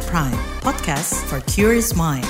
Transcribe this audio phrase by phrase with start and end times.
[0.00, 2.24] KBR Prime, podcast for curious mind.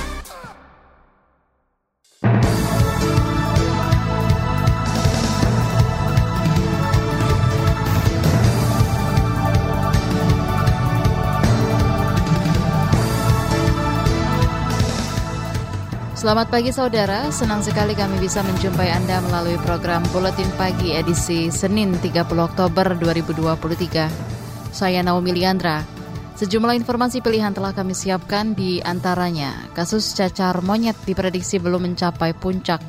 [16.19, 21.95] Selamat pagi saudara, senang sekali kami bisa menjumpai Anda melalui program Buletin Pagi edisi Senin
[22.03, 24.75] 30 Oktober 2023.
[24.75, 26.00] Saya Naomi Liandra.
[26.39, 32.81] Sejumlah informasi pilihan telah kami siapkan di antaranya kasus cacar monyet diprediksi belum mencapai puncak.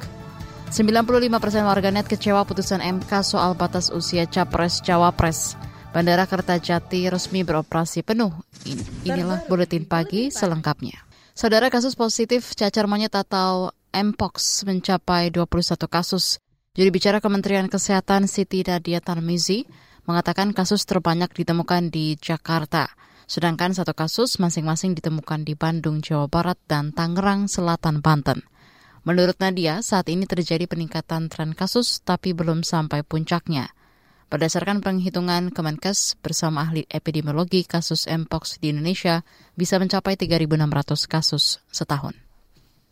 [0.72, 5.60] 95 persen warganet kecewa putusan MK soal batas usia capres-cawapres.
[5.92, 8.32] Bandara Kertajati resmi beroperasi penuh.
[9.04, 10.96] Inilah Buletin Pagi selengkapnya.
[11.36, 16.40] Saudara kasus positif cacar monyet atau Mpox mencapai 21 kasus.
[16.72, 19.68] Juri bicara Kementerian Kesehatan Siti Nadia Tarmizi
[20.08, 22.88] mengatakan kasus terbanyak ditemukan di Jakarta,
[23.32, 28.44] sedangkan satu kasus masing-masing ditemukan di Bandung, Jawa Barat, dan Tangerang, Selatan, Banten.
[29.08, 33.72] Menurut Nadia, saat ini terjadi peningkatan tren kasus tapi belum sampai puncaknya.
[34.28, 39.24] Berdasarkan penghitungan Kemenkes bersama ahli epidemiologi kasus Mpox di Indonesia
[39.56, 42.21] bisa mencapai 3.600 kasus setahun.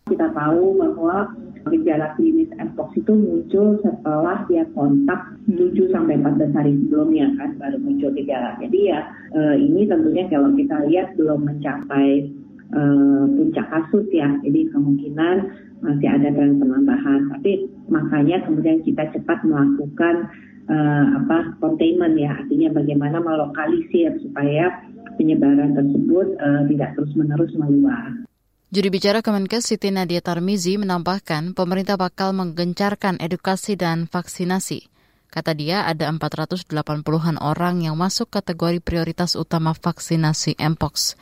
[0.09, 1.29] Kita tahu bahwa
[1.69, 7.77] gejala klinis Mpox itu muncul setelah dia kontak 7 sampai 14 hari sebelumnya kan baru
[7.85, 8.57] muncul gejala.
[8.65, 9.01] Jadi ya
[9.37, 12.33] eh, ini tentunya kalau kita lihat belum mencapai
[12.75, 14.31] uh, puncak kasus ya.
[14.43, 15.37] Jadi kemungkinan
[15.83, 17.31] masih ada tren penambahan.
[17.37, 20.31] Tapi makanya kemudian kita cepat melakukan
[20.71, 24.71] uh, apa containment ya artinya bagaimana melokalisir supaya
[25.19, 28.30] penyebaran tersebut uh, tidak terus menerus meluas.
[28.71, 34.87] Juri bicara Kemenkes Siti Nadia Tarmizi menambahkan pemerintah bakal menggencarkan edukasi dan vaksinasi.
[35.27, 41.19] Kata dia ada 480-an orang yang masuk kategori prioritas utama vaksinasi Mpox.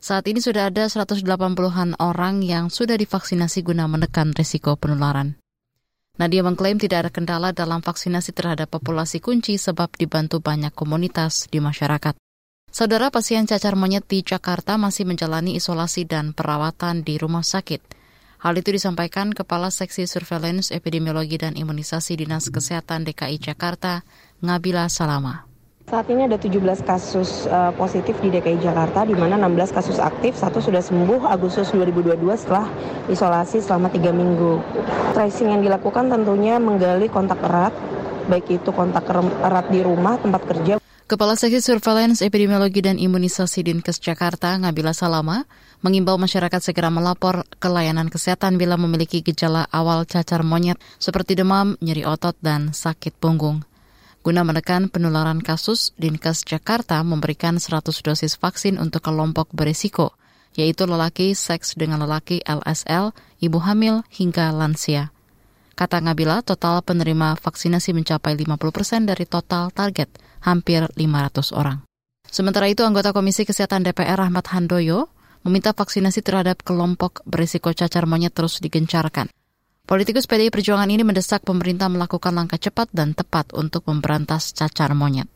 [0.00, 5.36] Saat ini sudah ada 180-an orang yang sudah divaksinasi guna menekan risiko penularan.
[6.16, 11.60] Nadia mengklaim tidak ada kendala dalam vaksinasi terhadap populasi kunci sebab dibantu banyak komunitas di
[11.60, 12.16] masyarakat.
[12.76, 17.80] Saudara pasien cacar monyet di Jakarta masih menjalani isolasi dan perawatan di rumah sakit.
[18.44, 24.04] Hal itu disampaikan Kepala Seksi Surveillance Epidemiologi dan Imunisasi Dinas Kesehatan DKI Jakarta,
[24.44, 25.48] Ngabila Salama.
[25.88, 30.36] Saat ini ada 17 kasus uh, positif di DKI Jakarta, di mana 16 kasus aktif,
[30.36, 32.68] satu sudah sembuh Agustus 2022 setelah
[33.08, 34.60] isolasi selama 3 minggu.
[35.16, 37.72] Tracing yang dilakukan tentunya menggali kontak erat,
[38.28, 40.76] baik itu kontak erat di rumah, tempat kerja.
[41.06, 45.46] Kepala Seksi Surveillance Epidemiologi dan Imunisasi Dinkes Jakarta, Ngabila Salama,
[45.78, 51.78] mengimbau masyarakat segera melapor ke layanan kesehatan bila memiliki gejala awal cacar monyet seperti demam,
[51.78, 53.62] nyeri otot, dan sakit punggung.
[54.26, 60.10] Guna menekan penularan kasus, Dinkes Jakarta memberikan 100 dosis vaksin untuk kelompok berisiko,
[60.58, 65.14] yaitu lelaki seks dengan lelaki LSL, ibu hamil, hingga lansia.
[65.76, 70.08] Kata Ngabila, total penerima vaksinasi mencapai 50 persen dari total target,
[70.40, 71.84] hampir 500 orang.
[72.24, 75.12] Sementara itu, anggota Komisi Kesehatan DPR Rahmat Handoyo
[75.44, 79.28] meminta vaksinasi terhadap kelompok berisiko cacar monyet terus digencarkan.
[79.84, 85.28] Politikus PDI Perjuangan ini mendesak pemerintah melakukan langkah cepat dan tepat untuk memberantas cacar monyet.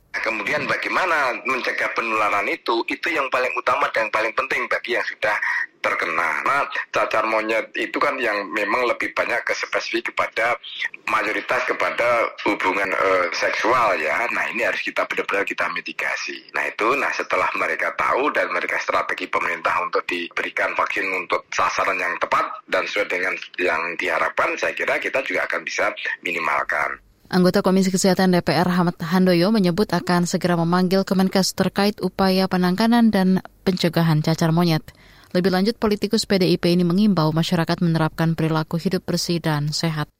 [0.50, 5.38] Kemudian bagaimana mencegah penularan itu, itu yang paling utama dan paling penting bagi yang sudah
[5.78, 6.42] terkena.
[6.42, 10.58] Nah, cacar monyet itu kan yang memang lebih banyak ke spesifik kepada
[11.06, 14.26] mayoritas kepada hubungan e, seksual ya.
[14.34, 16.42] Nah, ini harus kita benar-benar kita mitigasi.
[16.50, 21.94] Nah, itu nah setelah mereka tahu dan mereka strategi pemerintah untuk diberikan vaksin untuk sasaran
[21.94, 25.94] yang tepat dan sesuai dengan yang diharapkan, saya kira kita juga akan bisa
[26.26, 26.98] minimalkan.
[27.30, 33.38] Anggota Komisi Kesehatan DPR Hamad Handoyo menyebut akan segera memanggil Kemenkes terkait upaya penanganan dan
[33.62, 34.82] pencegahan cacar monyet.
[35.30, 40.10] Lebih lanjut, politikus PDIP ini mengimbau masyarakat menerapkan perilaku hidup bersih dan sehat.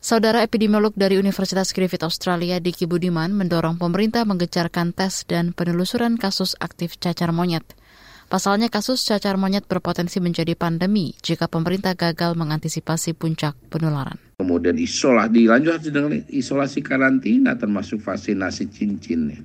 [0.00, 6.56] Saudara epidemiolog dari Universitas Griffith Australia, Diki Budiman, mendorong pemerintah menggecarkan tes dan penelusuran kasus
[6.64, 7.76] aktif cacar monyet.
[8.32, 14.16] Pasalnya kasus cacar monyet berpotensi menjadi pandemi jika pemerintah gagal mengantisipasi puncak penularan.
[14.40, 19.36] Kemudian isolasi dilanjut dengan isolasi karantina termasuk vaksinasi cincin.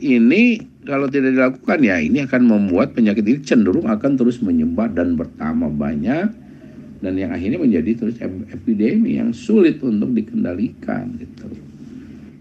[0.00, 0.42] Ini
[0.88, 5.76] kalau tidak dilakukan ya ini akan membuat penyakit ini cenderung akan terus menyebar dan bertambah
[5.76, 6.32] banyak
[7.04, 8.16] dan yang akhirnya menjadi terus
[8.48, 11.52] epidemi yang sulit untuk dikendalikan gitu.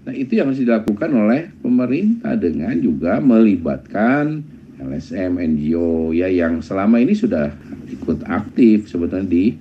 [0.08, 4.53] Nah itu yang harus dilakukan oleh pemerintah dengan juga melibatkan
[4.84, 7.52] LSM, NGO ya yang selama ini sudah
[7.88, 9.56] ikut aktif sebetulnya di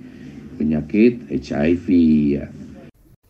[0.59, 1.87] penyakit HIV
[2.35, 2.45] ya.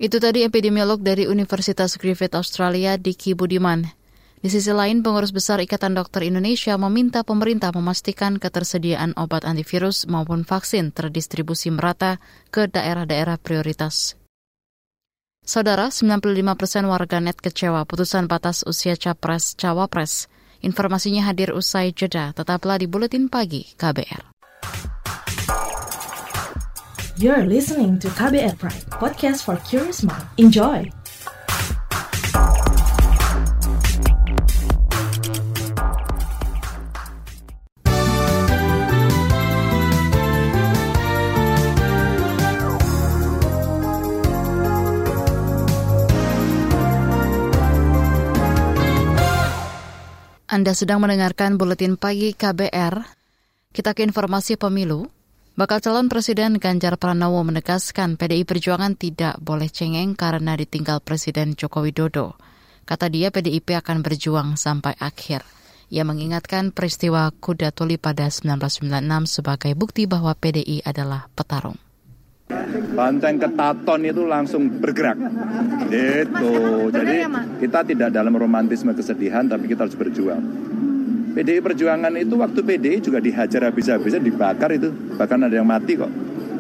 [0.02, 3.88] Itu tadi epidemiolog dari Universitas Griffith Australia Diki Budiman.
[4.44, 10.44] Di sisi lain, pengurus besar Ikatan Dokter Indonesia meminta pemerintah memastikan ketersediaan obat antivirus maupun
[10.44, 12.20] vaksin terdistribusi merata
[12.52, 14.20] ke daerah-daerah prioritas.
[15.48, 20.28] Saudara, 95 persen warganet kecewa putusan batas usia capres-cawapres.
[20.64, 24.32] Informasinya hadir usai jeda, tetaplah di Buletin Pagi KBR.
[27.20, 30.24] You're listening to KBR Pride, podcast for curious mind.
[30.40, 31.03] Enjoy!
[50.54, 53.02] Anda sedang mendengarkan buletin pagi KBR.
[53.74, 55.10] Kita ke informasi pemilu.
[55.58, 61.82] Bakal calon Presiden Ganjar Pranowo menegaskan PDI Perjuangan tidak boleh cengeng karena ditinggal Presiden Joko
[61.82, 62.38] Widodo.
[62.86, 65.42] Kata dia PDIP akan berjuang sampai akhir.
[65.90, 68.94] Ia mengingatkan peristiwa kuda tuli pada 1996
[69.26, 71.82] sebagai bukti bahwa PDI adalah petarung.
[72.94, 75.18] Banteng ketaton itu langsung bergerak.
[75.90, 76.54] Itu.
[76.94, 77.26] Jadi
[77.64, 80.42] kita tidak dalam romantisme kesedihan tapi kita harus berjuang.
[81.34, 84.94] PDI Perjuangan itu waktu PDI juga dihajar habis-habisan, dibakar itu.
[85.18, 86.12] Bahkan ada yang mati kok.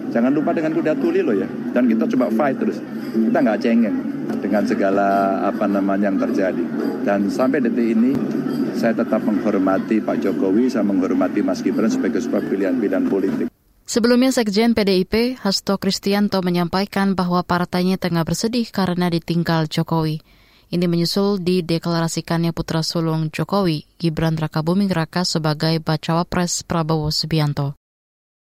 [0.09, 1.45] Jangan lupa dengan kuda tuli loh ya.
[1.45, 2.81] Dan kita coba fight terus.
[3.13, 3.97] Kita nggak cengeng
[4.41, 6.65] dengan segala apa namanya yang terjadi.
[7.05, 8.17] Dan sampai detik ini
[8.73, 13.52] saya tetap menghormati Pak Jokowi, saya menghormati Mas Gibran sebagai sebuah pilihan-pilihan politik.
[13.83, 20.23] Sebelumnya Sekjen PDIP, Hasto Kristianto menyampaikan bahwa partainya tengah bersedih karena ditinggal Jokowi.
[20.73, 27.77] Ini menyusul dideklarasikannya putra sulung Jokowi, Gibran Rakabuming Raka sebagai bacawa pres Prabowo Subianto.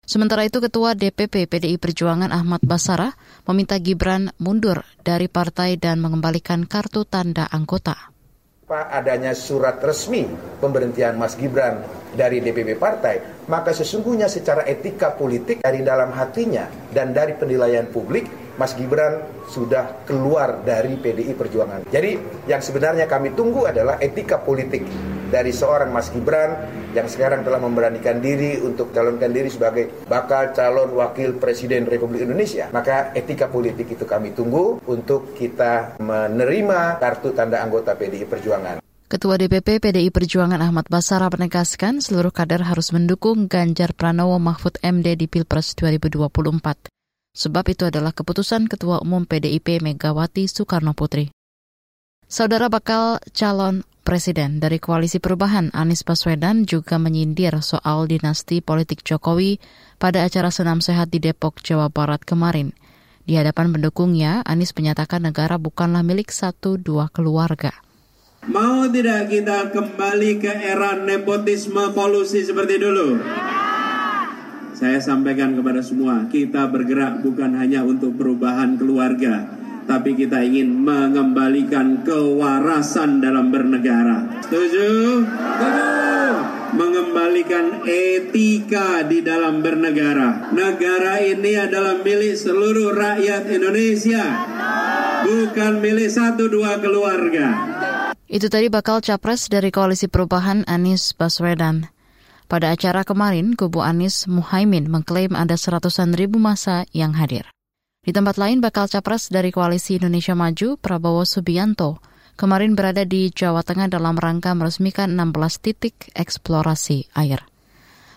[0.03, 3.15] Sementara itu Ketua DPP PDI Perjuangan Ahmad Basara
[3.47, 8.11] meminta Gibran mundur dari partai dan mengembalikan kartu tanda anggota.
[8.69, 10.23] Adanya surat resmi
[10.63, 11.83] pemberhentian Mas Gibran
[12.13, 18.29] dari DPP partai, maka sesungguhnya secara etika politik dari dalam hatinya dan dari penilaian publik,
[18.53, 21.89] Mas Gibran sudah keluar dari PDI Perjuangan.
[21.89, 24.85] Jadi yang sebenarnya kami tunggu adalah etika politik
[25.33, 30.93] dari seorang Mas Gibran yang sekarang telah memberanikan diri untuk calonkan diri sebagai bakal calon
[30.93, 32.69] wakil presiden Republik Indonesia.
[32.69, 38.92] Maka etika politik itu kami tunggu untuk kita menerima kartu tanda anggota PDI Perjuangan.
[39.13, 45.13] Ketua DPP PDI Perjuangan Ahmad Basara menegaskan seluruh kader harus mendukung Ganjar Pranowo Mahfud MD
[45.13, 46.89] di Pilpres 2024.
[47.37, 51.29] Sebab itu adalah keputusan Ketua Umum PDIP Megawati Soekarno Putri.
[52.25, 59.61] Saudara bakal calon Presiden dari Koalisi Perubahan Anies Baswedan juga menyindir soal dinasti politik Jokowi
[60.01, 62.73] pada acara senam sehat di Depok, Jawa Barat kemarin.
[63.29, 67.77] Di hadapan pendukungnya, Anies menyatakan negara bukanlah milik satu dua keluarga.
[68.43, 73.15] Mau tidak kita kembali ke era nepotisme polusi seperti dulu?
[74.75, 79.47] Saya sampaikan kepada semua, kita bergerak bukan hanya untuk perubahan keluarga,
[79.87, 84.43] tapi kita ingin mengembalikan kewarasan dalam bernegara.
[84.43, 85.23] Setuju?
[85.23, 85.87] Setuju.
[86.75, 90.51] Mengembalikan etika di dalam bernegara.
[90.51, 94.25] Negara ini adalah milik seluruh rakyat Indonesia,
[95.23, 97.47] bukan milik satu dua keluarga.
[98.33, 101.93] Itu tadi bakal capres dari Koalisi Perubahan Anies Baswedan.
[102.49, 107.45] Pada acara kemarin, kubu Anies Muhaimin mengklaim ada seratusan ribu masa yang hadir.
[108.01, 112.01] Di tempat lain, bakal capres dari Koalisi Indonesia Maju, Prabowo Subianto,
[112.33, 117.45] kemarin berada di Jawa Tengah dalam rangka meresmikan 16 titik eksplorasi air.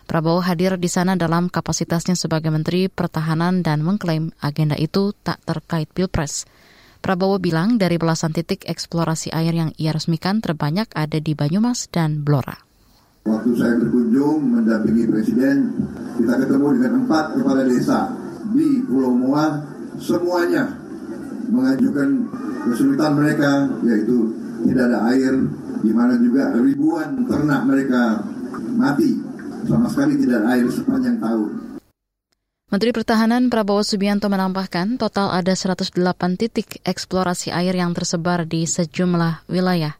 [0.08, 5.92] Prabowo hadir di sana dalam kapasitasnya sebagai Menteri Pertahanan dan mengklaim agenda itu tak terkait
[5.92, 6.48] Pilpres.
[7.06, 12.26] Prabowo bilang dari belasan titik eksplorasi air yang ia resmikan terbanyak ada di Banyumas dan
[12.26, 12.58] Blora.
[13.22, 15.70] Waktu saya berkunjung mendampingi Presiden,
[16.18, 18.10] kita ketemu dengan empat kepala desa
[18.50, 19.54] di Pulau Moa,
[20.02, 20.66] semuanya
[21.46, 22.26] mengajukan
[22.74, 24.34] kesulitan mereka, yaitu
[24.66, 25.46] tidak ada air,
[25.86, 28.18] di mana juga ribuan ternak mereka
[28.74, 29.14] mati,
[29.62, 31.65] sama sekali tidak ada air sepanjang tahun.
[32.66, 35.94] Menteri Pertahanan Prabowo Subianto menambahkan total ada 108
[36.34, 39.94] titik eksplorasi air yang tersebar di sejumlah wilayah.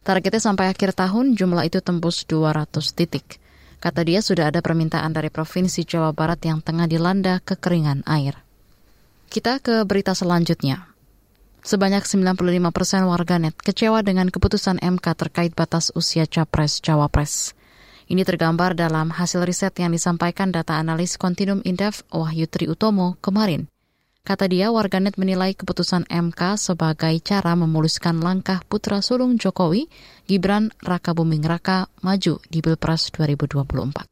[0.00, 3.36] Targetnya sampai akhir tahun jumlah itu tembus 200 titik.
[3.84, 8.40] Kata dia sudah ada permintaan dari Provinsi Jawa Barat yang tengah dilanda kekeringan air.
[9.28, 10.88] Kita ke berita selanjutnya.
[11.68, 12.32] Sebanyak 95
[12.72, 17.52] persen warganet kecewa dengan keputusan MK terkait batas usia capres-cawapres.
[18.06, 23.66] Ini tergambar dalam hasil riset yang disampaikan data analis Continuum Indef Wahyu Tri Utomo kemarin.
[24.22, 29.90] Kata dia, warganet menilai keputusan MK sebagai cara memuluskan langkah putra sulung Jokowi,
[30.22, 34.06] Gibran Raka Buming Raka, maju di Pilpres 2024.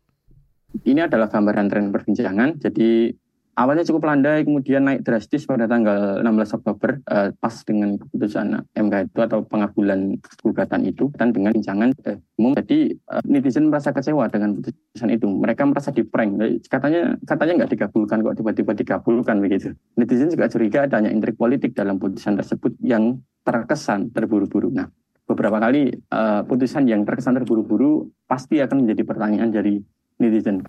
[0.83, 3.15] Ini adalah gambaran tren perbincangan, jadi
[3.54, 8.94] awalnya cukup landai kemudian naik drastis pada tanggal 16 Oktober uh, pas dengan keputusan MK
[9.11, 12.52] itu atau pengabulan gugatan itu dan dengan bincangan eh, umum.
[12.58, 15.26] Jadi uh, netizen merasa kecewa dengan keputusan itu.
[15.30, 19.73] Mereka merasa di prank katanya katanya nggak digabulkan kok tiba-tiba digabulkan begitu.
[19.94, 24.75] Netizen juga curiga adanya intrik politik dalam putusan tersebut yang terkesan terburu-buru.
[24.75, 24.90] Nah
[25.25, 29.80] beberapa kali uh, putusan yang terkesan terburu-buru pasti akan menjadi pertanyaan dari
[30.20, 30.62] netizen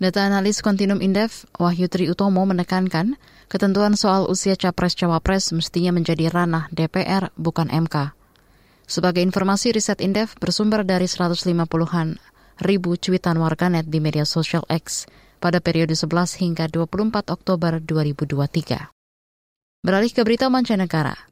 [0.00, 3.20] Data analis Kontinum Indef, Wahyu Tri Utomo menekankan,
[3.52, 8.16] ketentuan soal usia capres-cawapres mestinya menjadi ranah DPR, bukan MK.
[8.88, 12.16] Sebagai informasi, riset Indef bersumber dari 150-an
[12.64, 15.04] ribu cuitan warganet di media sosial X
[15.36, 19.84] pada periode 11 hingga 24 Oktober 2023.
[19.84, 21.28] Beralih ke berita mancanegara.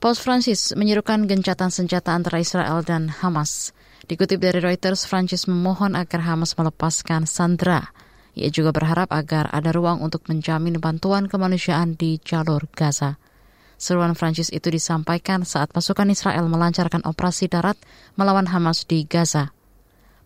[0.00, 3.76] Paus Francis menyerukan gencatan senjata antara Israel dan Hamas–
[4.06, 7.90] Dikutip dari Reuters, Francis memohon agar Hamas melepaskan Sandra.
[8.38, 13.18] Ia juga berharap agar ada ruang untuk menjamin bantuan kemanusiaan di jalur Gaza.
[13.74, 17.74] Seruan Francis itu disampaikan saat pasukan Israel melancarkan operasi darat
[18.14, 19.50] melawan Hamas di Gaza.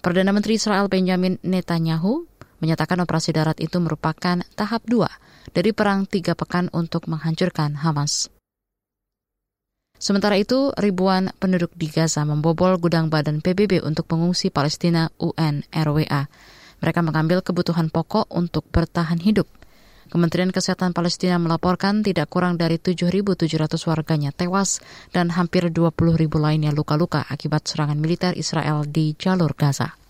[0.05, 2.29] Perdana Menteri Israel Benjamin Netanyahu
[2.61, 5.09] menyatakan operasi darat itu merupakan tahap dua
[5.57, 8.29] dari perang tiga pekan untuk menghancurkan Hamas.
[10.00, 16.25] Sementara itu, ribuan penduduk di Gaza membobol gudang badan PBB untuk mengungsi Palestina UNRWA.
[16.80, 19.45] Mereka mengambil kebutuhan pokok untuk bertahan hidup.
[20.09, 23.45] Kementerian Kesehatan Palestina melaporkan tidak kurang dari 7.700
[23.85, 24.80] warganya tewas
[25.12, 25.92] dan hampir 20.000
[26.40, 30.00] lainnya luka-luka akibat serangan militer Israel di jalur Gaza.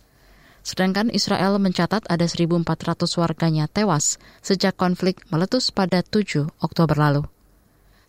[0.63, 2.63] Sedangkan Israel mencatat ada 1.400
[3.19, 7.27] warganya tewas sejak konflik meletus pada 7 Oktober lalu.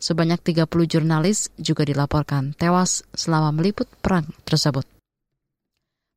[0.01, 4.81] Sebanyak 30 jurnalis juga dilaporkan tewas selama meliput perang tersebut.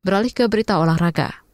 [0.01, 1.45] Beralih ke berita olahraga.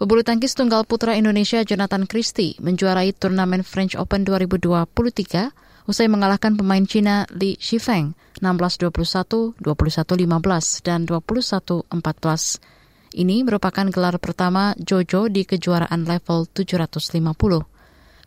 [0.00, 6.82] Pebulu tangkis tunggal putra Indonesia Jonathan Christie menjuarai turnamen French Open 2023 usai mengalahkan pemain
[6.88, 11.92] Cina Li Shifeng 16-21, 21-15, dan 21-14.
[13.12, 17.71] Ini merupakan gelar pertama Jojo di kejuaraan level 750.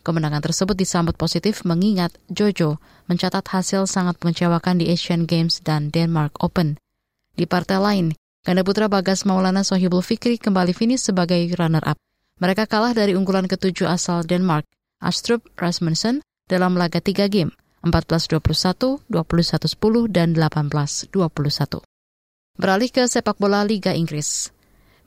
[0.06, 2.78] Kemenangan tersebut disambut positif mengingat Jojo
[3.10, 6.78] mencatat hasil sangat mengecewakan di Asian Games dan Denmark Open.
[7.34, 8.06] Di partai lain,
[8.46, 11.98] ganda putra Bagas Maulana Sohibul Fikri kembali finish sebagai runner-up.
[12.38, 14.62] Mereka kalah dari unggulan ketujuh asal Denmark,
[15.02, 17.50] Astrup Rasmussen, dalam laga tiga game,
[17.82, 21.82] 14-21, 21-10, dan 18-21.
[22.54, 24.54] Beralih ke sepak bola Liga Inggris.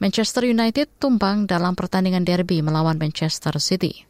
[0.03, 4.08] Manchester United tumpang dalam pertandingan derby melawan Manchester City.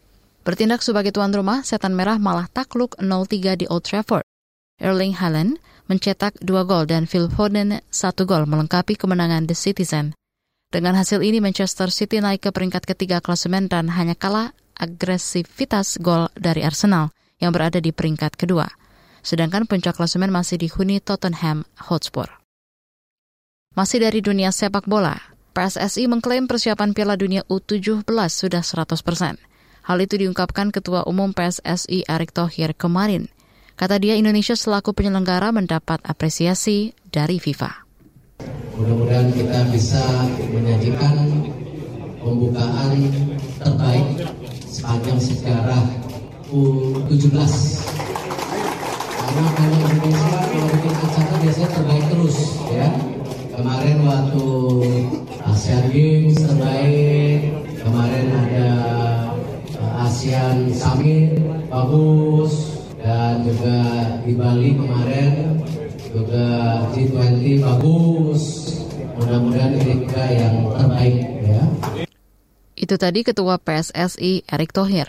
[0.50, 4.26] Bertindak sebagai tuan rumah, Setan Merah malah takluk 0-3 di Old Trafford.
[4.82, 10.18] Erling Haaland mencetak dua gol dan Phil Foden satu gol melengkapi kemenangan The Citizen.
[10.74, 16.34] Dengan hasil ini Manchester City naik ke peringkat ketiga klasemen dan hanya kalah agresivitas gol
[16.34, 18.66] dari Arsenal yang berada di peringkat kedua.
[19.22, 22.26] Sedangkan puncak klasemen masih dihuni Tottenham Hotspur.
[23.78, 25.14] Masih dari dunia sepak bola,
[25.54, 28.02] PSSI mengklaim persiapan Piala Dunia U17
[28.34, 29.38] sudah 100 persen.
[29.90, 33.26] Hal itu diungkapkan Ketua Umum PSSI Erick Thohir kemarin.
[33.74, 37.90] Kata dia Indonesia selaku penyelenggara mendapat apresiasi dari FIFA.
[38.78, 41.42] Mudah-mudahan kita bisa menyajikan
[42.22, 43.02] pembukaan
[43.58, 44.30] terbaik
[44.70, 45.82] sepanjang sejarah
[46.54, 47.34] U17.
[49.10, 52.38] Karena kalau Indonesia kalau bikin acara biasanya terbaik terus
[52.70, 52.88] ya.
[53.58, 54.46] Kemarin waktu
[55.50, 58.26] Asian Games terbaik, kemarin
[60.20, 61.40] ada ASEAN Summit
[61.72, 63.80] bagus dan juga
[64.28, 65.64] di Bali kemarin
[66.12, 66.48] juga
[66.92, 68.44] G20 bagus.
[69.16, 71.64] Mudah-mudahan ini juga yang terbaik ya.
[72.76, 75.08] Itu tadi Ketua PSSI Erick Thohir.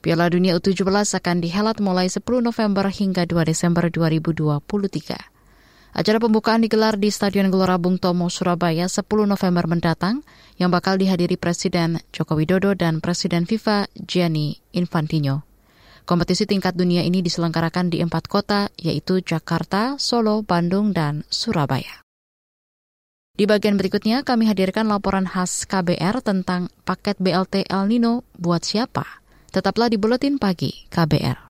[0.00, 0.88] Piala Dunia U17
[1.20, 5.35] akan dihelat mulai 10 November hingga 2 Desember 2023.
[5.96, 10.20] Acara pembukaan digelar di Stadion Gelora Bung Tomo, Surabaya 10 November mendatang
[10.60, 15.48] yang bakal dihadiri Presiden Joko Widodo dan Presiden FIFA Gianni Infantino.
[16.04, 22.04] Kompetisi tingkat dunia ini diselenggarakan di empat kota, yaitu Jakarta, Solo, Bandung, dan Surabaya.
[23.32, 29.24] Di bagian berikutnya, kami hadirkan laporan khas KBR tentang paket BLT El Nino buat siapa.
[29.48, 31.48] Tetaplah di Buletin Pagi KBR.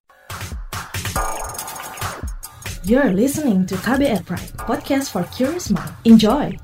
[2.87, 5.91] You're listening to KBR Pride, podcast for curious mind.
[6.07, 6.55] Enjoy!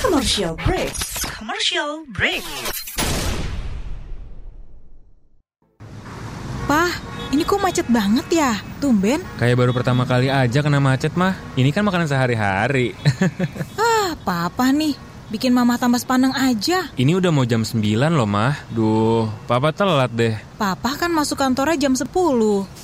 [0.00, 0.88] Commercial break.
[1.36, 2.40] Commercial break.
[6.64, 6.96] Pah,
[7.36, 8.56] ini kok macet banget ya?
[8.80, 9.20] Tumben.
[9.36, 11.36] Kayak baru pertama kali aja kena macet mah.
[11.60, 12.96] Ini kan makanan sehari-hari.
[13.76, 15.15] ah, papa nih.
[15.26, 16.86] Bikin mama tambah sepaneng aja.
[16.94, 17.82] Ini udah mau jam 9
[18.14, 18.54] loh, Mah.
[18.70, 20.38] Duh, papa telat deh.
[20.54, 22.06] Papa kan masuk kantornya jam 10.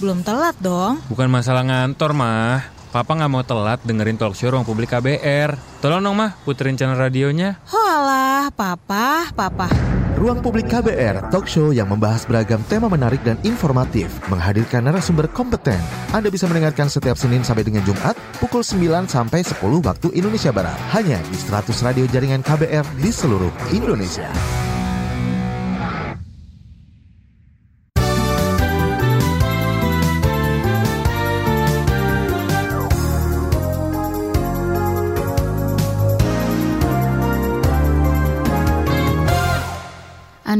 [0.02, 0.98] Belum telat dong.
[1.06, 2.66] Bukan masalah ngantor, Mah.
[2.90, 5.54] Papa nggak mau telat dengerin talk show ruang publik KBR.
[5.78, 7.62] Tolong dong, Mah, puterin channel radionya.
[7.70, 10.01] Holah, papa, papa.
[10.12, 15.80] Ruang Publik KBR, talk show yang membahas beragam tema menarik dan informatif, menghadirkan narasumber kompeten.
[16.12, 20.76] Anda bisa mendengarkan setiap Senin sampai dengan Jumat, pukul 9 sampai 10 waktu Indonesia Barat.
[20.92, 24.61] Hanya di 100 radio jaringan KBR di seluruh Indonesia.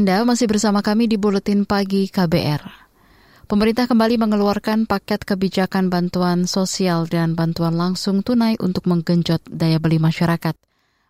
[0.03, 2.59] Anda masih bersama kami di Buletin Pagi KBR.
[3.47, 10.03] Pemerintah kembali mengeluarkan paket kebijakan bantuan sosial dan bantuan langsung tunai untuk menggenjot daya beli
[10.03, 10.59] masyarakat.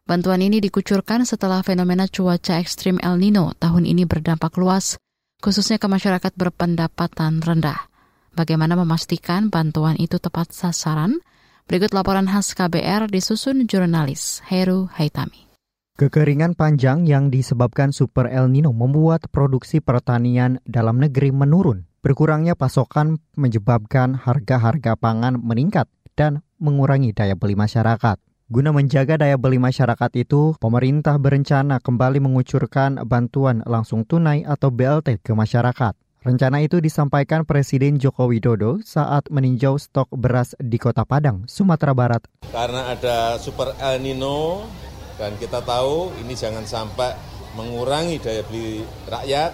[0.05, 5.01] Bantuan ini dikucurkan setelah fenomena cuaca ekstrim El Nino tahun ini berdampak luas,
[5.41, 7.89] khususnya ke masyarakat berpendapatan rendah.
[8.38, 11.17] Bagaimana memastikan bantuan itu tepat sasaran?
[11.65, 15.52] Berikut laporan khas KBR disusun jurnalis Heru Haitami.
[15.93, 21.85] Kekeringan panjang yang disebabkan Super El Nino membuat produksi pertanian dalam negeri menurun.
[22.01, 25.85] Berkurangnya pasokan menyebabkan harga-harga pangan meningkat
[26.17, 28.17] dan mengurangi daya beli masyarakat.
[28.50, 35.21] Guna menjaga daya beli masyarakat itu, pemerintah berencana kembali mengucurkan bantuan langsung tunai atau BLT
[35.21, 35.93] ke masyarakat.
[36.25, 42.25] Rencana itu disampaikan Presiden Joko Widodo saat meninjau stok beras di Kota Padang, Sumatera Barat.
[42.50, 44.65] Karena ada Super El Nino,
[45.17, 47.13] dan kita tahu ini jangan sampai
[47.53, 49.51] mengurangi daya beli rakyat,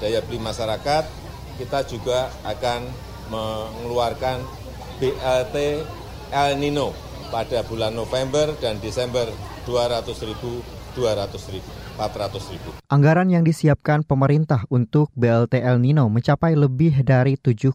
[0.00, 1.04] daya beli masyarakat.
[1.58, 2.86] Kita juga akan
[3.34, 4.38] mengeluarkan
[5.02, 5.56] BLT
[6.30, 6.94] El Nino
[7.34, 9.26] pada bulan November dan Desember
[9.66, 10.62] 200 ribu,
[10.94, 11.70] 200 ribu.
[11.98, 12.70] 400 ribu.
[12.86, 17.74] Anggaran yang disiapkan pemerintah untuk BLT El Nino mencapai lebih dari 7,5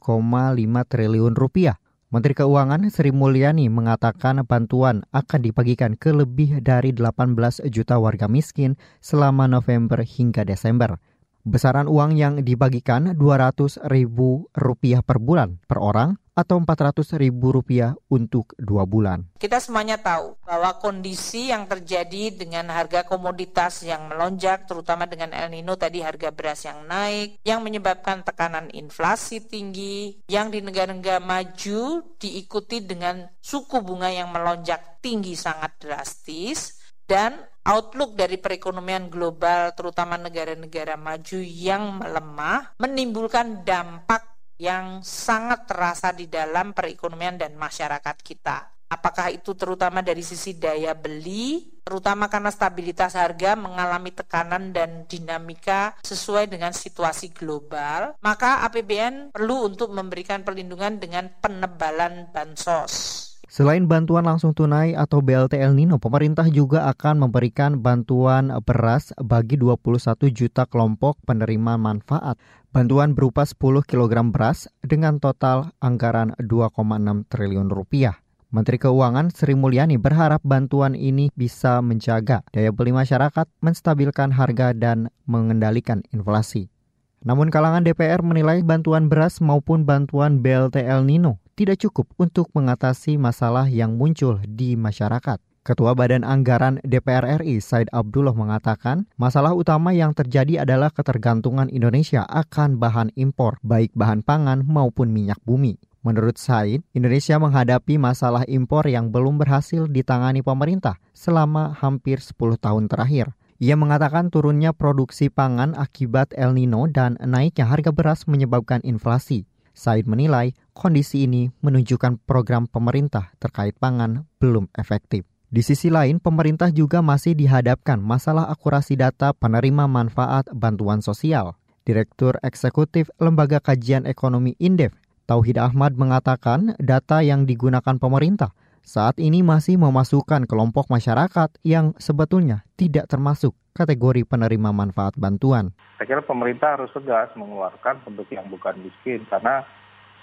[0.87, 1.82] triliun rupiah.
[2.13, 7.33] Menteri Keuangan Sri Mulyani mengatakan bantuan akan dibagikan ke lebih dari 18
[7.73, 11.01] juta warga miskin selama November hingga Desember.
[11.43, 17.91] Besaran uang yang dibagikan Rp200 ribu rupiah per bulan per orang atau Rp400 ribu rupiah
[18.07, 19.27] untuk dua bulan.
[19.35, 25.51] Kita semuanya tahu bahwa kondisi yang terjadi dengan harga komoditas yang melonjak, terutama dengan El
[25.51, 32.07] Nino tadi harga beras yang naik, yang menyebabkan tekanan inflasi tinggi, yang di negara-negara maju
[32.17, 40.19] diikuti dengan suku bunga yang melonjak tinggi sangat drastis, dan outlook dari perekonomian global terutama
[40.19, 48.73] negara-negara maju yang melemah menimbulkan dampak yang sangat terasa di dalam perekonomian dan masyarakat kita.
[48.93, 55.97] Apakah itu terutama dari sisi daya beli, terutama karena stabilitas harga mengalami tekanan dan dinamika
[56.05, 63.22] sesuai dengan situasi global, maka APBN perlu untuk memberikan perlindungan dengan penebalan bansos.
[63.53, 69.61] Selain bantuan langsung tunai atau BLT El Nino, pemerintah juga akan memberikan bantuan beras bagi
[69.61, 72.41] 21 juta kelompok penerima manfaat.
[72.73, 78.17] Bantuan berupa 10 kg beras dengan total anggaran 2,6 triliun rupiah.
[78.49, 85.13] Menteri Keuangan Sri Mulyani berharap bantuan ini bisa menjaga daya beli masyarakat, menstabilkan harga, dan
[85.29, 86.73] mengendalikan inflasi.
[87.21, 93.21] Namun kalangan DPR menilai bantuan beras maupun bantuan BLT El Nino tidak cukup untuk mengatasi
[93.21, 95.37] masalah yang muncul di masyarakat.
[95.63, 102.27] Ketua Badan Anggaran DPR RI Said Abdullah mengatakan, masalah utama yang terjadi adalah ketergantungan Indonesia
[102.27, 105.79] akan bahan impor, baik bahan pangan maupun minyak bumi.
[106.03, 112.91] Menurut Said, Indonesia menghadapi masalah impor yang belum berhasil ditangani pemerintah selama hampir 10 tahun
[112.91, 113.31] terakhir.
[113.63, 119.47] Ia mengatakan turunnya produksi pangan akibat El Nino dan naiknya harga beras menyebabkan inflasi.
[119.71, 125.23] Said menilai kondisi ini menunjukkan program pemerintah terkait pangan belum efektif.
[125.53, 131.53] Di sisi lain, pemerintah juga masih dihadapkan masalah akurasi data penerima manfaat bantuan sosial.
[131.85, 134.97] Direktur Eksekutif Lembaga Kajian Ekonomi Indef,
[135.29, 138.51] Tauhid Ahmad mengatakan data yang digunakan pemerintah
[138.83, 145.71] saat ini masih memasukkan kelompok masyarakat yang sebetulnya tidak termasuk kategori penerima manfaat bantuan.
[145.97, 149.63] Saya kira pemerintah harus tegas mengeluarkan bentuk yang bukan miskin karena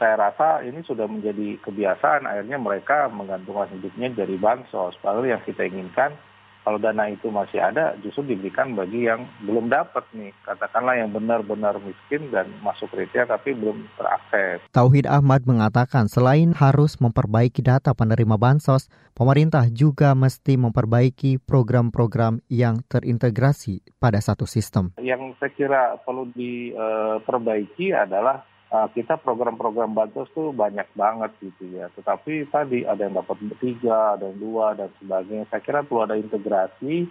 [0.01, 4.97] saya rasa ini sudah menjadi kebiasaan akhirnya mereka menggantungkan hidupnya dari bansos.
[5.05, 6.17] Padahal yang kita inginkan
[6.61, 11.81] kalau dana itu masih ada justru diberikan bagi yang belum dapat nih katakanlah yang benar-benar
[11.81, 14.61] miskin dan masuk kriteria tapi belum terakses.
[14.73, 22.85] Tauhid Ahmad mengatakan selain harus memperbaiki data penerima bansos, pemerintah juga mesti memperbaiki program-program yang
[22.89, 24.93] terintegrasi pada satu sistem.
[25.01, 31.91] Yang saya kira perlu diperbaiki adalah uh, kita program-program bansos tuh banyak banget gitu ya.
[31.91, 35.51] Tetapi tadi ada yang dapat tiga, ada yang dua dan sebagainya.
[35.51, 37.11] Saya kira perlu ada integrasi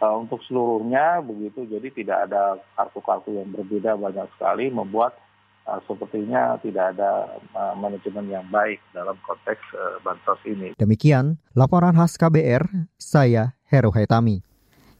[0.00, 1.68] uh, untuk seluruhnya begitu.
[1.68, 5.14] Jadi tidak ada kartu-kartu yang berbeda banyak sekali membuat
[5.68, 10.74] uh, sepertinya tidak ada uh, manajemen yang baik dalam konteks uh, bansos ini.
[10.80, 14.42] Demikian laporan khas KBR, saya Heru Haitami.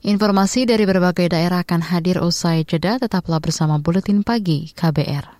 [0.00, 5.39] Informasi dari berbagai daerah akan hadir usai jeda, tetaplah bersama Buletin Pagi KBR.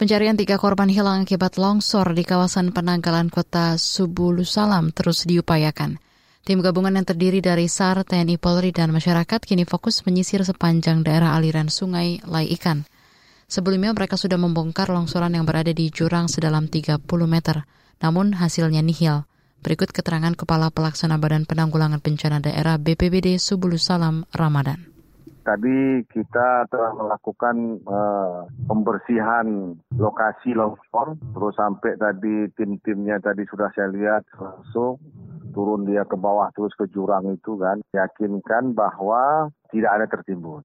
[0.00, 6.00] Pencarian tiga korban hilang akibat longsor di kawasan penanggalan kota Subulusalam terus diupayakan.
[6.40, 11.36] Tim gabungan yang terdiri dari SAR, TNI Polri, dan masyarakat kini fokus menyisir sepanjang daerah
[11.36, 12.88] aliran sungai Lai Ikan.
[13.44, 17.68] Sebelumnya mereka sudah membongkar longsoran yang berada di jurang sedalam 30 meter,
[18.00, 19.28] namun hasilnya nihil.
[19.60, 24.99] Berikut keterangan Kepala Pelaksana Badan Penanggulangan Bencana Daerah BPBD Subulusalam Ramadan
[25.42, 33.88] tadi kita telah melakukan uh, pembersihan lokasi longsor, terus sampai tadi tim-timnya tadi sudah saya
[33.90, 35.00] lihat langsung
[35.50, 40.62] turun dia ke bawah terus ke jurang itu kan, yakinkan bahwa tidak ada tertimbun.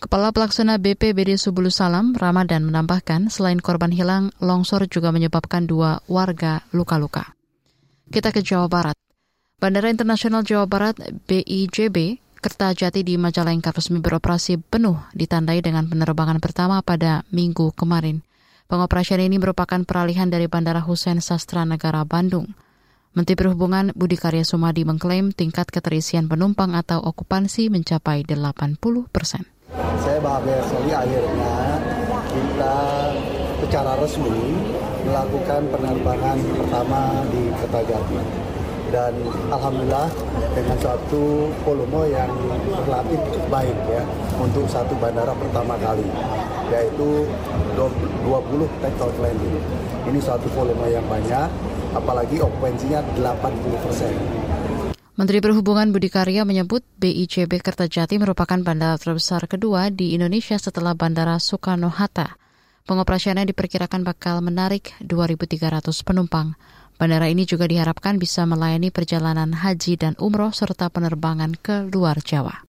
[0.00, 6.64] Kepala Pelaksana BPBD Subulu Salam, Ramadan menambahkan selain korban hilang, longsor juga menyebabkan dua warga
[6.72, 7.36] luka-luka.
[8.08, 8.96] Kita ke Jawa Barat.
[9.60, 10.96] Bandara Internasional Jawa Barat
[11.28, 18.24] BIJB Kertajati di Majalengka resmi beroperasi penuh ditandai dengan penerbangan pertama pada minggu kemarin.
[18.64, 22.48] Pengoperasian ini merupakan peralihan dari Bandara Hussein Sastra Negara Bandung.
[23.12, 28.80] Menteri Perhubungan Budi Karya Sumadi mengklaim tingkat keterisian penumpang atau okupansi mencapai 80
[29.12, 29.44] persen.
[30.00, 31.54] Saya bahagia sekali akhirnya
[32.24, 32.76] kita
[33.60, 34.56] secara resmi
[35.04, 38.49] melakukan penerbangan pertama di Kertajati
[38.90, 39.14] dan
[39.54, 40.10] alhamdulillah
[40.52, 42.30] dengan suatu volume yang
[42.84, 44.02] relatif baik ya
[44.36, 46.06] untuk satu bandara pertama kali
[46.70, 47.26] yaitu
[47.74, 49.56] 20 take off landing.
[50.06, 51.48] Ini suatu volume yang banyak
[51.94, 54.14] apalagi okupansinya 80 persen.
[55.18, 61.36] Menteri Perhubungan Budi Karya menyebut BICB Kertajati merupakan bandara terbesar kedua di Indonesia setelah Bandara
[61.36, 62.40] Soekarno-Hatta.
[62.88, 66.56] Pengoperasiannya diperkirakan bakal menarik 2.300 penumpang.
[67.00, 72.68] Bandara ini juga diharapkan bisa melayani perjalanan haji dan umroh serta penerbangan ke luar Jawa.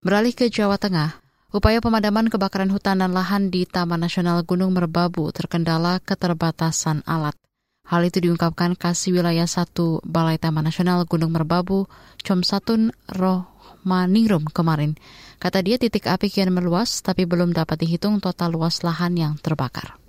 [0.00, 1.20] Beralih ke Jawa Tengah,
[1.52, 7.36] upaya pemadaman kebakaran hutan dan lahan di Taman Nasional Gunung Merbabu terkendala keterbatasan alat.
[7.84, 9.76] Hal itu diungkapkan Kasih Wilayah 1
[10.08, 11.84] Balai Taman Nasional Gunung Merbabu,
[12.24, 14.96] Comsatun Rohmaningrum kemarin.
[15.36, 20.00] Kata dia titik api kian meluas tapi belum dapat dihitung total luas lahan yang terbakar.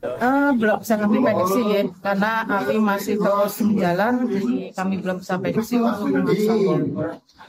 [0.00, 5.36] Uh, belum bisa kami prediksi ya, karena api masih terus berjalan, jadi kami belum bisa
[5.36, 6.08] prediksi untuk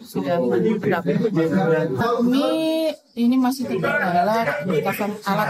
[0.04, 0.36] sudah
[0.84, 1.08] berapa.
[1.96, 2.48] Kami
[3.16, 5.50] ini masih terkendala berdasarkan alat,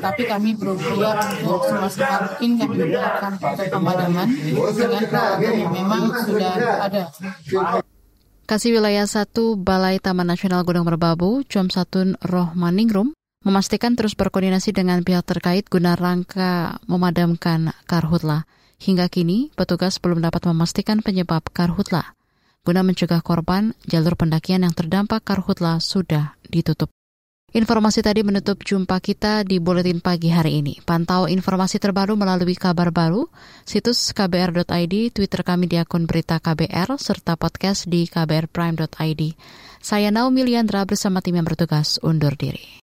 [0.00, 3.32] tetapi kami berusaha untuk semaksimal mungkin kami melakukan
[3.68, 6.52] pemadaman dengan peralatan yang memang sudah
[6.88, 7.04] ada.
[8.48, 15.00] Kasih Wilayah 1 Balai Taman Nasional Gunung Merbabu, Jom Satun Rohmaningrum, memastikan terus berkoordinasi dengan
[15.00, 18.44] pihak terkait guna rangka memadamkan karhutla.
[18.80, 22.16] Hingga kini, petugas belum dapat memastikan penyebab karhutla.
[22.64, 26.88] Guna mencegah korban, jalur pendakian yang terdampak karhutla sudah ditutup.
[27.50, 30.78] Informasi tadi menutup jumpa kita di Buletin Pagi hari ini.
[30.86, 33.26] Pantau informasi terbaru melalui kabar baru,
[33.66, 39.22] situs kbr.id, Twitter kami di akun berita KBR, serta podcast di kbrprime.id.
[39.82, 42.79] Saya Naomi Liandra bersama tim yang bertugas undur diri.